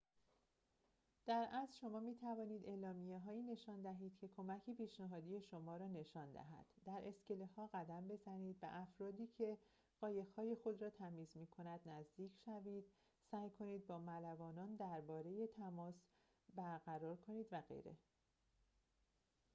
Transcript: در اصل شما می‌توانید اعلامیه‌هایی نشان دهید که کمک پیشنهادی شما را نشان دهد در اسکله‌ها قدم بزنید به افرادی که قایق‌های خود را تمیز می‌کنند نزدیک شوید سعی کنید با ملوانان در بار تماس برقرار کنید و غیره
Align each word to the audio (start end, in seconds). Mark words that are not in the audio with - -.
در 1.25 1.47
اصل 1.51 1.73
شما 1.81 1.99
می‌توانید 1.99 2.65
اعلامیه‌هایی 2.65 3.43
نشان 3.43 3.81
دهید 3.81 4.17
که 4.17 4.27
کمک 4.27 4.69
پیشنهادی 4.69 5.41
شما 5.41 5.77
را 5.77 5.87
نشان 5.87 6.31
دهد 6.31 6.65
در 6.85 7.01
اسکله‌ها 7.07 7.69
قدم 7.73 8.07
بزنید 8.07 8.59
به 8.59 8.75
افرادی 8.81 9.27
که 9.27 9.57
قایق‌های 9.99 10.55
خود 10.55 10.81
را 10.81 10.89
تمیز 10.89 11.37
می‌کنند 11.37 11.79
نزدیک 11.89 12.31
شوید 12.45 12.85
سعی 13.31 13.49
کنید 13.49 13.87
با 13.87 13.97
ملوانان 13.99 14.75
در 14.75 15.01
بار 15.01 15.25
تماس 15.57 15.95
برقرار 16.55 17.15
کنید 17.15 17.47
و 17.51 17.61
غیره 17.61 17.97